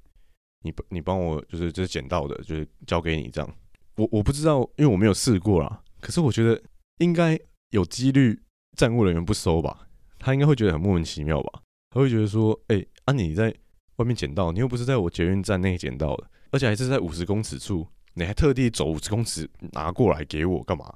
[0.63, 3.55] 你你帮我，就是这是捡到的，就是交给你这样，
[3.97, 5.83] 我我不知道，因为我没有试过啦。
[5.99, 6.61] 可是我觉得
[6.99, 7.37] 应该
[7.71, 8.41] 有几率
[8.77, 9.87] 站务人员不收吧，
[10.17, 13.53] 他应该会觉得很莫名其妙吧，他会觉得说，哎，啊你在
[13.99, 20.93] 外面捡到，你又不是在我捷运站内捡到的，而且还是在五十公尺处，你还特地走五十公尺拿过来给我干嘛？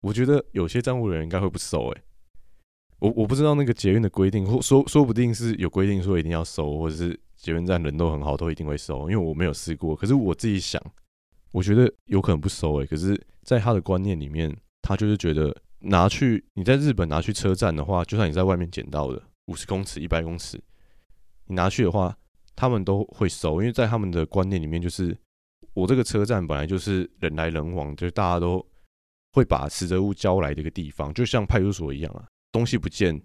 [0.00, 2.02] 我觉得有些站务人员应该会不收，哎，
[2.98, 9.94] 我我不知道那个捷运的规定，或说说不定是有规定说一定要收，或者是捷运站人都很好，都一定会收，因为我没有试过。
[9.94, 10.82] 可是我自己想，
[11.52, 13.20] 我觉得有可能不收，哎，可是。
[13.44, 14.50] 在他的观念里面，
[14.80, 20.58] 他就是觉得拿去你在日本拿去车站的话，就算你在外面捡到的五十公尺、一百公尺，
[21.48, 22.16] 你拿去的话，
[22.56, 25.16] 他们都会收，因为在他们的观念里面，就是
[25.72, 28.64] 我这个车站本来就是人来人往，就是大家都
[29.32, 32.24] 会把拾得物交来的一个地方，就像派出所一样啊。
[32.52, 33.20] 东西不见，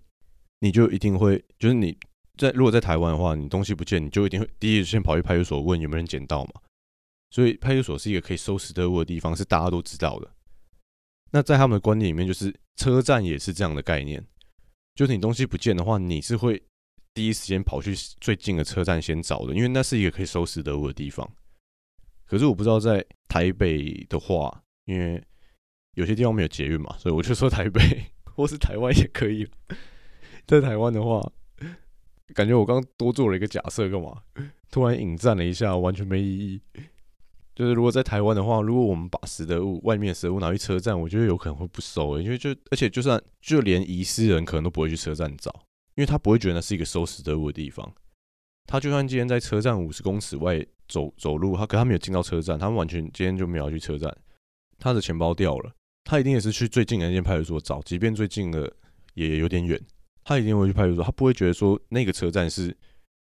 [0.59, 1.95] 你就一定会，就是你
[2.37, 6.53] 在如果在台湾的话，你东西不见，你就一定会第一先跑去派出所问有没有人捡到嘛。
[7.29, 10.31] 所以派出所是一个可以收拾得物的地方，是大家都知道的。
[11.31, 14.25] 那在他们的观念里面，就是车站也是这样的概念，
[14.95, 16.59] 就是你东西不见的话，你是会
[17.19, 21.29] 第一时间跑去最近的车站先找的，因为那是一个可以收拾得物的地方。
[22.25, 25.21] 可是我不知道在台北的话，因为
[25.95, 27.81] 有些地方没有捷运嘛，所以我就说台北
[28.23, 29.45] 或是台湾也可以。
[30.47, 31.21] 在台湾的话，
[32.33, 34.21] 感觉我刚多做了一个假设，干嘛？
[34.71, 36.61] 突然引战了一下，完全没意义。
[37.53, 45.53] 就是如果在台湾的话，如果我们把拾得物外面拾得物拿去车站，我觉得有可能会不收，因为就而且就算就连遗失人可能都不会去车站找，
[45.99, 47.93] 因为他不会觉得那是一个收拾得物的地方。
[48.65, 54.17] 他就算今天在车站五十公尺外走走路，他可他没有进到车站，他完全今天就没有去车站，
[54.77, 55.75] 他的钱包掉了，
[56.05, 58.73] 他一定也是去最近的那间派出所找，即便最近的
[59.15, 59.77] 也有点远，
[60.23, 62.73] 他一定会去派出所，他不会觉得说那个车站是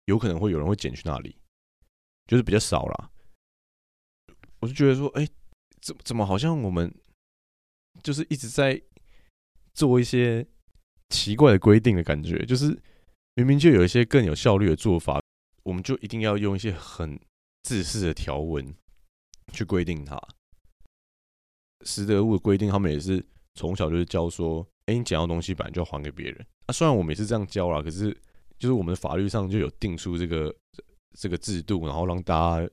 [0.06, 1.36] 有可能会有人会捡去那里，
[2.26, 3.10] 就是比较少啦。
[4.60, 5.28] 我就觉得说，哎，
[5.82, 6.90] 怎怎么好像我们
[8.02, 8.80] 就是一直在
[9.74, 10.46] 做一些
[11.12, 12.76] 奇怪的规定的感觉，就是
[13.34, 15.20] 明明就有一些更有效率的做法，
[15.62, 17.20] 我们就一定要用一些很
[17.62, 18.74] 自私的条文
[19.52, 20.18] 去规定它。
[21.84, 26.46] 实得物的规定，他们也是从小就是教说，哎，你捡到东西本来就要还给别人。
[26.66, 28.16] 啊，虽然我们也是这样教啦，可是
[28.58, 30.54] 就是我们的法律上就有定出这个
[31.18, 32.70] 这个制度，然后让大家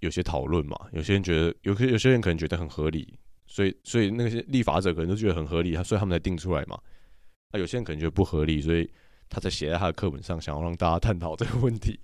[0.00, 0.78] 有些讨论嘛。
[0.92, 6.78] 有些人觉得，有些有些人可能觉得很合理，所以所以那些立法者可能都觉得很合理，所以他们才定出来嘛。
[7.58, 8.90] 有些人可能觉得不合理，所以
[9.28, 11.98] 他才写在他的课本上，想要让大家探讨这个问题。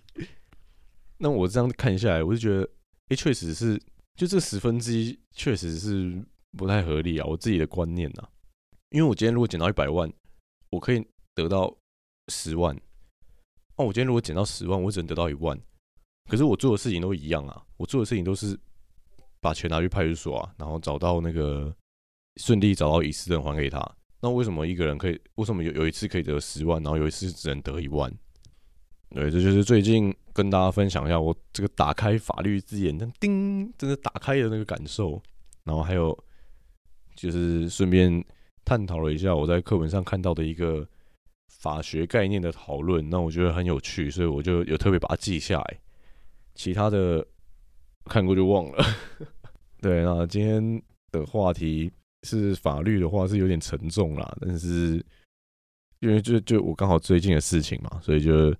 [1.19, 2.69] 那我这样看下来，我就觉得，
[3.09, 3.81] 哎，确实是，
[4.17, 6.25] 就这十分之一，确实是。
[6.59, 7.25] 不太合理啊！
[7.25, 8.29] 我自己的观念呐，
[8.89, 10.13] 因为我今天如果捡到一百万，
[10.71, 11.01] 我可以
[11.33, 11.73] 得到
[12.27, 12.77] 十万。
[13.77, 15.57] 那我今天如果捡到十万，我只能得到一万。
[16.29, 18.59] 可是我做的事情都一样啊，我做的事情都是
[19.41, 21.73] 把钱拿去派出所啊，然后找到那个
[22.39, 23.81] 顺利找到遗失人还给他。
[24.21, 25.21] 那为什么一个人可以？
[25.37, 28.13] 为什么有有一次可以得十万，然后有一次只能得一万？
[29.11, 35.23] 对，这就是最近跟大家分享一下我这个打开法律字眼，叮，真的打开的那个感受。
[35.65, 36.17] 然后还有。
[37.17, 38.25] 就是顺便
[38.65, 40.89] 探讨了一下我在课本上看到的一个
[41.49, 45.79] 法学概念的讨论，那我觉得很有趣，所以我就有特别把它记下来。
[46.55, 47.27] 其他的
[48.07, 48.83] 看过就忘了。
[49.83, 51.93] 对，那今天的话题
[52.23, 55.05] 是法律的话是有点沉重啦，但是
[56.01, 58.55] 因为就就我刚好最近的事情嘛，所以就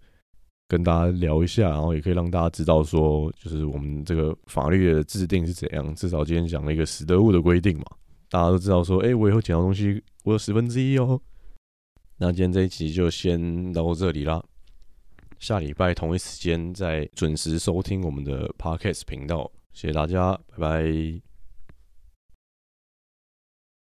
[0.69, 5.95] 跟大家聊一下，然后也可以让大家知道说，就是我们这个法律的制定是怎样。
[5.95, 7.85] 至少今天讲了一个死得物的规定嘛。
[8.29, 11.21] 大家都知道说，哎，我以后捡到东西，我有十分之一哦。
[12.19, 14.43] 那今天这一集就先到这里啦。
[15.39, 21.30] 下礼拜同一时间再准时收听我们的 Podcast 频道，谢谢大家，拜拜。